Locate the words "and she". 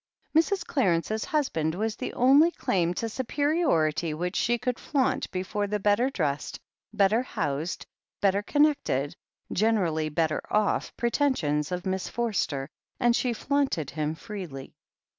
12.99-13.31